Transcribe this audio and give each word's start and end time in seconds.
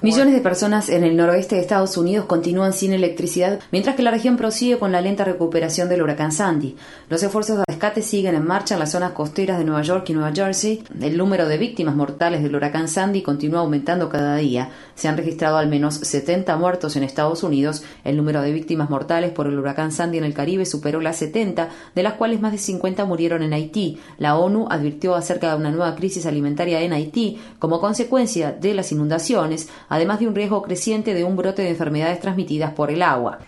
Millones 0.00 0.34
de 0.34 0.40
personas 0.40 0.88
en 0.88 1.04
el 1.04 1.16
noroeste 1.16 1.56
de 1.56 1.60
Estados 1.60 1.96
Unidos 1.96 2.26
continúan 2.26 2.72
sin 2.72 2.92
electricidad, 2.92 3.60
mientras 3.70 3.96
que 3.96 4.02
la 4.02 4.10
región 4.10 4.36
prosigue 4.36 4.78
con 4.78 4.92
la 4.92 5.00
lenta 5.00 5.24
recuperación 5.24 5.88
del 5.88 6.02
huracán 6.02 6.32
Sandy. 6.32 6.76
Los 7.08 7.22
esfuerzos 7.22 7.58
de 7.58 7.64
rescate 7.68 8.02
siguen 8.02 8.34
en 8.34 8.46
marcha 8.46 8.74
en 8.74 8.80
las 8.80 8.92
zonas 8.92 9.12
costeras 9.12 9.58
de 9.58 9.64
Nueva 9.64 9.82
York 9.82 10.08
y 10.08 10.14
Nueva 10.14 10.32
Jersey. 10.32 10.82
El 11.00 11.16
número 11.16 11.46
de 11.46 11.58
víctimas 11.58 11.94
mortales 11.94 12.42
del 12.42 12.54
huracán 12.56 12.88
Sandy 12.88 13.22
continúa 13.22 13.60
aumentando 13.60 14.08
cada 14.08 14.36
día. 14.36 14.70
Se 14.94 15.08
han 15.08 15.16
registrado 15.16 15.58
al 15.58 15.68
menos 15.68 15.94
70 15.96 16.56
muertos 16.56 16.96
en 16.96 17.04
Estados 17.04 17.42
Unidos. 17.42 17.82
El 18.04 18.16
número 18.16 18.40
de 18.42 18.52
víctimas 18.52 18.90
mortales 18.90 19.32
por 19.32 19.46
el 19.46 19.58
huracán 19.58 19.92
Sandy 19.92 20.18
en 20.18 20.24
el 20.24 20.34
Caribe 20.34 20.66
superó 20.66 21.00
las 21.00 21.16
70, 21.16 21.68
de 21.94 22.02
las 22.02 22.14
cuales 22.14 22.40
más 22.40 22.52
de 22.52 22.58
50 22.58 23.04
murieron 23.04 23.42
en 23.42 23.52
Haití. 23.52 24.00
La 24.18 24.36
ONU 24.36 24.66
advirtió 24.70 25.14
acerca 25.14 25.50
de 25.50 25.56
una 25.56 25.70
nueva 25.70 25.94
crisis 25.94 26.26
alimentaria 26.26 26.80
en 26.80 26.92
Haití 26.92 27.38
como 27.58 27.73
consecuencia 27.80 28.52
de 28.52 28.74
las 28.74 28.92
inundaciones, 28.92 29.68
además 29.88 30.20
de 30.20 30.28
un 30.28 30.34
riesgo 30.34 30.62
creciente 30.62 31.14
de 31.14 31.24
un 31.24 31.36
brote 31.36 31.62
de 31.62 31.70
enfermedades 31.70 32.20
transmitidas 32.20 32.72
por 32.72 32.90
el 32.90 33.02
agua. 33.02 33.38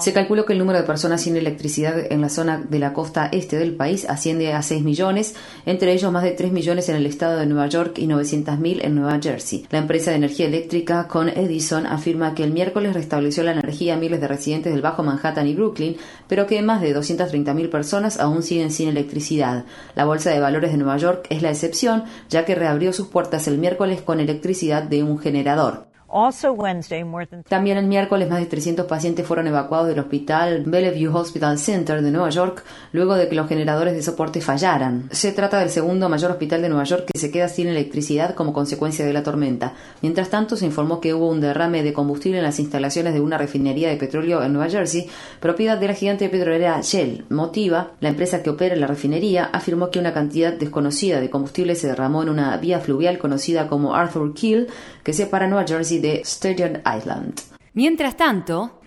Se 0.00 0.12
calculó 0.12 0.44
que 0.44 0.52
el 0.52 0.58
número 0.58 0.80
de 0.80 0.84
personas 0.84 1.22
sin 1.22 1.36
electricidad 1.36 1.96
en 2.10 2.20
la 2.20 2.28
zona 2.28 2.58
de 2.58 2.80
la 2.80 2.92
costa 2.92 3.28
este 3.30 3.56
del 3.56 3.76
país 3.76 4.04
asciende 4.08 4.52
a 4.52 4.62
6 4.62 4.82
millones, 4.82 5.36
entre 5.64 5.92
ellos 5.92 6.10
más 6.10 6.24
de 6.24 6.32
3 6.32 6.50
millones 6.50 6.88
en 6.88 6.96
el 6.96 7.06
estado 7.06 7.38
de 7.38 7.46
Nueva 7.46 7.68
York 7.68 7.98
y 7.98 8.08
900.000 8.08 8.80
en 8.82 8.96
Nueva 8.96 9.20
Jersey. 9.22 9.66
La 9.70 9.78
empresa 9.78 10.10
de 10.10 10.16
energía 10.16 10.46
eléctrica 10.46 11.06
Con 11.06 11.28
Edison 11.28 11.86
afirma 11.86 12.34
que 12.34 12.42
el 12.42 12.52
miércoles 12.52 12.94
restableció 12.94 13.44
la 13.44 13.52
energía 13.52 13.94
a 13.94 13.98
miles 13.98 14.20
de 14.20 14.26
residentes 14.26 14.72
del 14.72 14.82
Bajo 14.82 15.04
Manhattan 15.04 15.46
y 15.46 15.54
Brooklyn, 15.54 15.96
pero 16.26 16.48
que 16.48 16.60
más 16.62 16.80
de 16.80 16.96
230.000 16.96 17.70
personas 17.70 18.18
aún 18.18 18.42
siguen 18.42 18.72
sin 18.72 18.88
electricidad. 18.88 19.66
La 19.94 20.04
Bolsa 20.04 20.30
de 20.30 20.40
Valores 20.40 20.72
de 20.72 20.78
Nueva 20.78 20.96
York 20.96 21.26
es 21.30 21.42
la 21.42 21.50
excepción, 21.50 22.04
ya 22.28 22.44
que 22.44 22.56
reabrió 22.56 22.92
sus 22.92 23.06
puertas 23.06 23.46
el 23.46 23.58
miércoles 23.58 24.02
con 24.02 24.18
electricidad 24.18 24.82
de 24.82 25.04
un 25.04 25.20
generador. 25.20 25.93
También 27.48 27.76
el 27.76 27.86
miércoles 27.86 28.28
más 28.28 28.38
de 28.38 28.46
300 28.46 28.86
pacientes 28.86 29.26
fueron 29.26 29.46
evacuados 29.46 29.88
del 29.88 29.98
hospital 29.98 30.62
Bellevue 30.64 31.08
Hospital 31.08 31.58
Center 31.58 32.02
de 32.02 32.10
Nueva 32.10 32.30
York 32.30 32.62
luego 32.92 33.14
de 33.14 33.28
que 33.28 33.34
los 33.34 33.48
generadores 33.48 33.94
de 33.94 34.02
soporte 34.02 34.40
fallaran. 34.40 35.08
Se 35.10 35.32
trata 35.32 35.58
del 35.58 35.70
segundo 35.70 36.08
mayor 36.08 36.30
hospital 36.30 36.62
de 36.62 36.68
Nueva 36.68 36.84
York 36.84 37.06
que 37.12 37.18
se 37.18 37.30
queda 37.30 37.48
sin 37.48 37.68
electricidad 37.68 38.34
como 38.34 38.52
consecuencia 38.52 39.04
de 39.04 39.12
la 39.12 39.22
tormenta. 39.22 39.72
Mientras 40.02 40.30
tanto, 40.30 40.56
se 40.56 40.66
informó 40.66 41.00
que 41.00 41.14
hubo 41.14 41.28
un 41.28 41.40
derrame 41.40 41.82
de 41.82 41.92
combustible 41.92 42.38
en 42.38 42.44
las 42.44 42.60
instalaciones 42.60 43.14
de 43.14 43.20
una 43.20 43.38
refinería 43.38 43.88
de 43.88 43.96
petróleo 43.96 44.42
en 44.42 44.52
Nueva 44.52 44.70
Jersey, 44.70 45.08
propiedad 45.40 45.78
de 45.78 45.88
la 45.88 45.94
gigante 45.94 46.28
petrolera 46.28 46.80
Shell. 46.80 47.24
Motiva, 47.30 47.92
la 48.00 48.10
empresa 48.10 48.42
que 48.42 48.50
opera 48.50 48.76
la 48.76 48.86
refinería, 48.86 49.46
afirmó 49.46 49.90
que 49.90 49.98
una 49.98 50.14
cantidad 50.14 50.52
desconocida 50.52 51.20
de 51.20 51.30
combustible 51.30 51.74
se 51.74 51.88
derramó 51.88 52.22
en 52.22 52.28
una 52.28 52.56
vía 52.56 52.78
fluvial 52.80 53.18
conocida 53.18 53.68
como 53.68 53.94
Arthur 53.94 54.34
Kill, 54.34 54.68
que 55.02 55.12
separa 55.12 55.46
Nueva 55.46 55.66
Jersey 55.66 55.93
de 56.00 56.22
Staten 56.24 56.82
Island. 56.86 57.40
Mientras 57.72 58.16
tanto, 58.16 58.80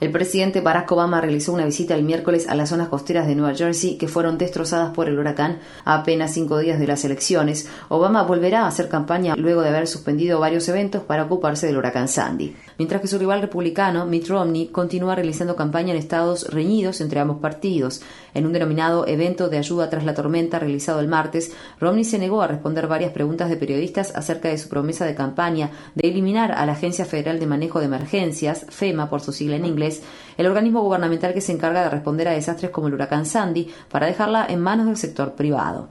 el 0.00 0.12
presidente 0.12 0.60
Barack 0.60 0.90
Obama 0.92 1.20
realizó 1.20 1.52
una 1.52 1.64
visita 1.64 1.94
el 1.94 2.04
miércoles 2.04 2.48
a 2.48 2.54
las 2.54 2.68
zonas 2.68 2.88
costeras 2.88 3.26
de 3.26 3.34
Nueva 3.34 3.56
Jersey 3.56 3.98
que 3.98 4.08
fueron 4.08 4.38
destrozadas 4.38 4.94
por 4.94 5.08
el 5.08 5.18
huracán 5.18 5.58
a 5.84 5.96
apenas 5.96 6.32
cinco 6.32 6.58
días 6.58 6.78
de 6.78 6.86
las 6.86 7.04
elecciones. 7.04 7.68
Obama 7.88 8.22
volverá 8.22 8.62
a 8.62 8.68
hacer 8.68 8.88
campaña 8.88 9.34
luego 9.36 9.62
de 9.62 9.70
haber 9.70 9.88
suspendido 9.88 10.38
varios 10.40 10.68
eventos 10.68 11.02
para 11.02 11.24
ocuparse 11.24 11.66
del 11.66 11.76
huracán 11.76 12.08
Sandy. 12.08 12.54
Mientras 12.78 13.00
que 13.00 13.08
su 13.08 13.18
rival 13.18 13.42
republicano, 13.42 14.06
Mitt 14.06 14.28
Romney, 14.28 14.68
continúa 14.68 15.16
realizando 15.16 15.56
campaña 15.56 15.90
en 15.90 15.98
estados 15.98 16.48
reñidos 16.52 17.00
entre 17.00 17.18
ambos 17.18 17.38
partidos. 17.38 18.00
En 18.32 18.46
un 18.46 18.52
denominado 18.52 19.06
evento 19.08 19.48
de 19.48 19.58
ayuda 19.58 19.90
tras 19.90 20.04
la 20.04 20.14
tormenta 20.14 20.60
realizado 20.60 21.00
el 21.00 21.08
martes, 21.08 21.52
Romney 21.80 22.04
se 22.04 22.18
negó 22.18 22.42
a 22.42 22.46
responder 22.46 22.86
varias 22.86 23.10
preguntas 23.10 23.50
de 23.50 23.56
periodistas 23.56 24.14
acerca 24.14 24.48
de 24.48 24.58
su 24.58 24.68
promesa 24.68 25.04
de 25.04 25.16
campaña 25.16 25.70
de 25.96 26.08
eliminar 26.08 26.52
a 26.52 26.64
la 26.64 26.72
Agencia 26.72 27.04
Federal 27.04 27.40
de 27.40 27.46
Manejo 27.46 27.80
de 27.80 27.87
Emergencias, 27.88 28.66
FEMA 28.68 29.10
por 29.10 29.20
su 29.20 29.32
sigla 29.32 29.56
en 29.56 29.66
inglés, 29.66 30.02
el 30.36 30.46
organismo 30.46 30.82
gubernamental 30.82 31.34
que 31.34 31.40
se 31.40 31.52
encarga 31.52 31.82
de 31.82 31.90
responder 31.90 32.28
a 32.28 32.32
desastres 32.32 32.70
como 32.70 32.86
el 32.86 32.94
huracán 32.94 33.26
Sandy, 33.26 33.72
para 33.90 34.06
dejarla 34.06 34.46
en 34.48 34.60
manos 34.60 34.86
del 34.86 34.96
sector 34.96 35.32
privado. 35.34 35.88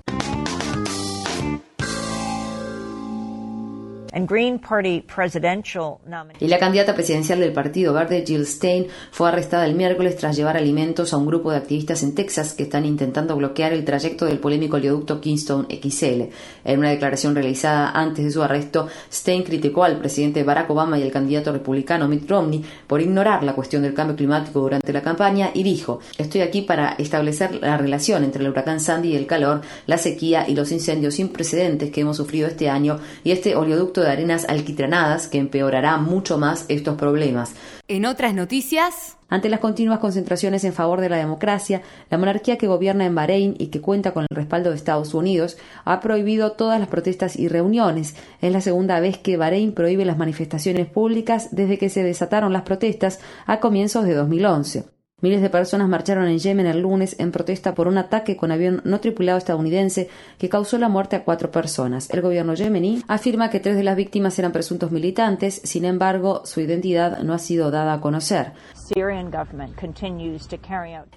Y 6.39 6.47
la 6.47 6.57
candidata 6.57 6.95
presidencial 6.95 7.39
del 7.39 7.53
Partido 7.53 7.93
Verde, 7.93 8.23
Jill 8.25 8.45
Stein, 8.45 8.87
fue 9.11 9.29
arrestada 9.29 9.65
el 9.65 9.75
miércoles 9.75 10.15
tras 10.15 10.35
llevar 10.35 10.57
alimentos 10.57 11.13
a 11.13 11.17
un 11.17 11.25
grupo 11.25 11.51
de 11.51 11.57
activistas 11.57 12.03
en 12.03 12.15
Texas 12.15 12.53
que 12.53 12.63
están 12.63 12.85
intentando 12.85 13.35
bloquear 13.35 13.73
el 13.73 13.85
trayecto 13.85 14.25
del 14.25 14.39
polémico 14.39 14.77
oleoducto 14.77 15.21
Kingston 15.21 15.67
XL. 15.69 16.23
En 16.63 16.79
una 16.79 16.89
declaración 16.89 17.35
realizada 17.35 17.91
antes 17.91 18.25
de 18.25 18.31
su 18.31 18.41
arresto, 18.41 18.87
Stein 19.11 19.43
criticó 19.43 19.83
al 19.83 19.99
presidente 19.99 20.43
Barack 20.43 20.69
Obama 20.69 20.97
y 20.97 21.03
al 21.03 21.11
candidato 21.11 21.51
republicano 21.51 22.07
Mitt 22.07 22.29
Romney 22.29 22.63
por 22.87 23.01
ignorar 23.01 23.43
la 23.43 23.53
cuestión 23.53 23.83
del 23.83 23.93
cambio 23.93 24.15
climático 24.15 24.59
durante 24.59 24.93
la 24.93 25.01
campaña 25.01 25.51
y 25.53 25.63
dijo: 25.63 25.99
Estoy 26.17 26.41
aquí 26.41 26.61
para 26.61 26.93
establecer 26.93 27.55
la 27.55 27.77
relación 27.77 28.23
entre 28.23 28.43
el 28.43 28.49
huracán 28.49 28.79
Sandy 28.79 29.09
y 29.09 29.15
el 29.15 29.27
calor, 29.27 29.61
la 29.85 29.97
sequía 29.97 30.45
y 30.47 30.55
los 30.55 30.71
incendios 30.71 31.15
sin 31.15 31.29
precedentes 31.29 31.91
que 31.91 32.01
hemos 32.01 32.17
sufrido 32.17 32.47
este 32.47 32.69
año 32.69 32.99
y 33.23 33.31
este 33.31 33.55
oleoducto 33.55 34.01
de 34.01 34.06
arenas 34.09 34.45
alquitranadas 34.47 35.27
que 35.27 35.37
empeorará 35.37 35.97
mucho 35.97 36.37
más 36.37 36.65
estos 36.67 36.95
problemas. 36.95 37.53
En 37.87 38.05
otras 38.05 38.33
noticias. 38.33 39.13
Ante 39.29 39.49
las 39.49 39.59
continuas 39.59 39.99
concentraciones 39.99 40.63
en 40.63 40.71
favor 40.71 41.01
de 41.01 41.09
la 41.09 41.17
democracia, 41.17 41.81
la 42.09 42.17
monarquía 42.17 42.57
que 42.57 42.67
gobierna 42.67 43.05
en 43.05 43.13
Bahrein 43.13 43.55
y 43.59 43.67
que 43.67 43.81
cuenta 43.81 44.13
con 44.13 44.25
el 44.29 44.33
respaldo 44.33 44.69
de 44.69 44.77
Estados 44.77 45.13
Unidos 45.13 45.57
ha 45.83 45.99
prohibido 45.99 46.53
todas 46.53 46.79
las 46.79 46.87
protestas 46.87 47.35
y 47.35 47.49
reuniones. 47.49 48.15
Es 48.41 48.53
la 48.53 48.61
segunda 48.61 49.01
vez 49.01 49.17
que 49.17 49.35
Bahrein 49.35 49.73
prohíbe 49.73 50.05
las 50.05 50.17
manifestaciones 50.17 50.87
públicas 50.87 51.49
desde 51.51 51.77
que 51.77 51.89
se 51.89 52.03
desataron 52.03 52.53
las 52.53 52.61
protestas 52.61 53.19
a 53.45 53.59
comienzos 53.59 54.05
de 54.05 54.13
2011. 54.13 54.96
Miles 55.19 55.41
de 55.41 55.49
personas 55.49 55.89
marcharon 55.89 56.27
en 56.27 56.37
Yemen 56.37 56.67
el 56.67 56.81
lunes 56.81 57.15
en 57.17 57.31
protesta 57.31 57.73
por 57.73 57.87
un 57.87 57.97
ataque 57.97 58.37
con 58.37 58.51
avión 58.51 58.81
no 58.83 58.99
tripulado 58.99 59.39
estadounidense 59.39 60.09
que 60.37 60.47
causó 60.47 60.77
la 60.77 60.89
muerte 60.89 61.15
a 61.15 61.23
cuatro 61.23 61.49
personas. 61.49 62.07
El 62.11 62.21
gobierno 62.21 62.53
yemení 62.53 63.01
afirma 63.07 63.49
que 63.49 63.59
tres 63.59 63.77
de 63.77 63.83
las 63.83 63.95
víctimas 63.95 64.37
eran 64.37 64.51
presuntos 64.51 64.91
militantes, 64.91 65.59
sin 65.63 65.85
embargo, 65.85 66.43
su 66.45 66.61
identidad 66.61 67.23
no 67.23 67.33
ha 67.33 67.39
sido 67.39 67.71
dada 67.71 67.93
a 67.93 67.99
conocer. 67.99 68.51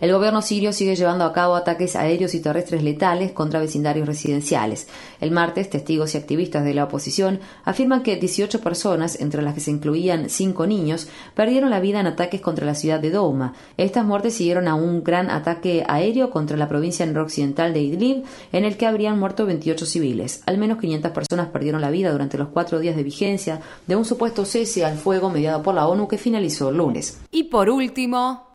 El 0.01 0.13
gobierno 0.13 0.43
sirio 0.43 0.73
sigue 0.73 0.97
llevando 0.97 1.25
a 1.25 1.33
cabo 1.33 1.55
ataques 1.55 1.95
aéreos 1.95 2.35
y 2.35 2.41
terrestres 2.41 2.83
letales 2.83 3.33
contra 3.33 3.61
vecindarios 3.61 4.07
residenciales. 4.07 4.89
El 5.21 5.31
martes, 5.31 5.71
testigos 5.71 6.15
y 6.15 6.19
activistas 6.19 6.65
de 6.65 6.75
la 6.75 6.85
oposición 6.85 7.41
afirman 7.65 8.03
que 8.03 8.17
18 8.17 8.61
personas, 8.61 9.21
entre 9.21 9.43
las 9.43 9.55
que 9.55 9.61
se 9.61 9.71
incluían 9.71 10.29
cinco 10.29 10.67
niños, 10.67 11.09
perdieron 11.35 11.71
la 11.71 11.81
vida 11.81 12.01
en 12.01 12.07
ataques 12.07 12.41
contra 12.41 12.67
la 12.67 12.75
ciudad 12.75 13.01
de 13.01 13.11
Douma. 13.11 13.55
Estas 13.77 14.05
muertes 14.05 14.35
siguieron 14.35 14.67
a 14.67 14.75
un 14.75 15.05
gran 15.05 15.31
ataque 15.31 15.85
aéreo 15.87 16.31
contra 16.31 16.57
la 16.57 16.69
provincia 16.69 17.07
noroccidental 17.07 17.73
de 17.73 17.81
Idlib, 17.81 18.25
en 18.53 18.65
el 18.65 18.77
que 18.77 18.87
habrían 18.87 19.19
muerto 19.19 19.47
28 19.47 19.87
civiles. 19.87 20.43
Al 20.47 20.59
menos 20.59 20.79
500 20.79 21.11
personas 21.13 21.49
perdieron 21.49 21.81
la 21.81 21.91
vida 21.91 22.11
durante 22.11 22.39
los 22.39 22.49
cuatro 22.49 22.79
días 22.79 22.97
de 22.97 23.03
vigencia 23.03 23.61
de 23.87 23.97
un 23.97 24.05
supuesto 24.05 24.45
cese 24.45 24.85
al 24.85 24.97
fuego 24.97 25.31
mediado 25.31 25.63
por 25.63 25.75
la 25.75 25.87
ONU 25.87 26.09
que 26.09 26.19
finalizó 26.19 26.71
el 26.71 26.79
lunes. 26.79 27.21
Y 27.31 27.45
por 27.45 27.60
último, 27.69 28.50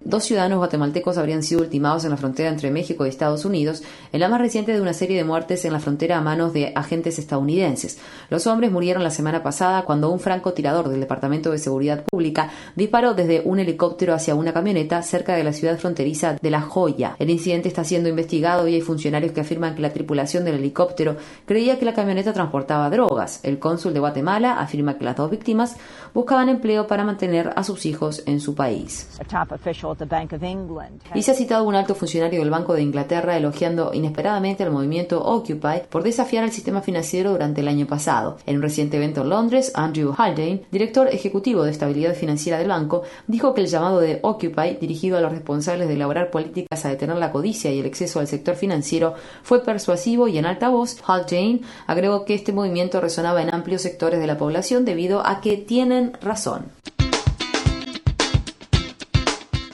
Dos 0.00 0.24
ciudadanos 0.24 0.58
guatemaltecos 0.58 1.16
habrían 1.16 1.44
sido 1.44 1.60
ultimados 1.60 2.04
en 2.04 2.10
la 2.10 2.16
frontera 2.16 2.48
entre 2.48 2.72
México 2.72 3.06
y 3.06 3.08
Estados 3.08 3.44
Unidos 3.44 3.84
en 4.12 4.18
la 4.18 4.28
más 4.28 4.40
reciente 4.40 4.72
de 4.72 4.80
una 4.80 4.92
serie 4.92 5.16
de 5.16 5.22
muertes 5.22 5.64
en 5.64 5.72
la 5.72 5.78
frontera 5.78 6.18
a 6.18 6.20
manos 6.20 6.52
de 6.52 6.72
agentes 6.74 7.20
estadounidenses. 7.20 8.00
Los 8.30 8.48
hombres 8.48 8.72
murieron 8.72 9.04
la 9.04 9.10
semana 9.10 9.44
pasada 9.44 9.84
cuando 9.84 10.10
un 10.10 10.18
francotirador 10.18 10.88
del 10.88 10.98
Departamento 10.98 11.52
de 11.52 11.58
Seguridad 11.58 12.04
Pública 12.04 12.50
disparó 12.74 13.14
desde 13.14 13.42
un 13.44 13.60
helicóptero 13.60 14.12
hacia 14.12 14.34
una 14.34 14.52
camioneta 14.52 15.00
cerca 15.02 15.36
de 15.36 15.44
la 15.44 15.52
ciudad 15.52 15.78
fronteriza 15.78 16.36
de 16.42 16.50
La 16.50 16.62
Joya. 16.62 17.14
El 17.20 17.30
incidente 17.30 17.68
está 17.68 17.84
siendo 17.84 18.08
investigado 18.08 18.66
y 18.66 18.74
hay 18.74 18.80
funcionarios 18.80 19.30
que 19.30 19.42
afirman 19.42 19.76
que 19.76 19.82
la 19.82 19.92
tripulación 19.92 20.44
del 20.44 20.56
helicóptero 20.56 21.16
creía 21.46 21.78
que 21.78 21.84
la 21.84 21.94
camioneta 21.94 22.32
transportaba 22.32 22.90
drogas. 22.90 23.38
El 23.44 23.60
cónsul 23.60 23.94
de 23.94 24.00
Guatemala 24.00 24.58
afirma 24.58 24.98
que 24.98 25.04
las 25.04 25.14
dos 25.14 25.30
víctimas 25.30 25.76
buscaban 26.12 26.48
empleo 26.48 26.88
para 26.88 27.03
para 27.04 27.12
mantener 27.12 27.52
a 27.54 27.64
sus 27.64 27.84
hijos 27.86 28.22
en 28.24 28.40
su 28.40 28.54
país. 28.54 29.08
Y 31.14 31.22
se 31.22 31.30
ha 31.30 31.34
citado 31.34 31.64
un 31.64 31.74
alto 31.74 31.94
funcionario 31.94 32.40
del 32.40 32.50
Banco 32.50 32.72
de 32.74 32.82
Inglaterra 32.82 33.36
elogiando 33.36 33.92
inesperadamente 33.92 34.62
al 34.62 34.70
movimiento 34.70 35.22
Occupy 35.22 35.82
por 35.90 36.02
desafiar 36.02 36.44
el 36.44 36.52
sistema 36.52 36.80
financiero 36.80 37.32
durante 37.32 37.60
el 37.60 37.68
año 37.68 37.86
pasado. 37.86 38.38
En 38.46 38.56
un 38.56 38.62
reciente 38.62 38.96
evento 38.96 39.22
en 39.22 39.28
Londres, 39.28 39.72
Andrew 39.74 40.14
Haldane, 40.16 40.62
director 40.70 41.08
ejecutivo 41.08 41.62
de 41.62 41.72
estabilidad 41.72 42.14
financiera 42.14 42.58
del 42.58 42.68
banco, 42.68 43.02
dijo 43.26 43.54
que 43.54 43.60
el 43.60 43.66
llamado 43.66 44.00
de 44.00 44.20
Occupy, 44.22 44.78
dirigido 44.80 45.18
a 45.18 45.20
los 45.20 45.32
responsables 45.32 45.88
de 45.88 45.94
elaborar 45.94 46.30
políticas 46.30 46.84
a 46.84 46.88
detener 46.88 47.16
la 47.16 47.32
codicia 47.32 47.70
y 47.70 47.80
el 47.80 47.86
exceso 47.86 48.20
al 48.20 48.28
sector 48.28 48.56
financiero, 48.56 49.14
fue 49.42 49.62
persuasivo 49.62 50.26
y 50.28 50.38
en 50.38 50.46
alta 50.46 50.70
voz, 50.70 50.96
Haldane 51.06 51.60
agregó 51.86 52.24
que 52.24 52.34
este 52.34 52.52
movimiento 52.52 53.00
resonaba 53.00 53.42
en 53.42 53.54
amplios 53.54 53.82
sectores 53.82 54.20
de 54.20 54.26
la 54.26 54.38
población 54.38 54.84
debido 54.84 55.26
a 55.26 55.40
que 55.40 55.56
tienen 55.58 56.12
razón. 56.22 56.66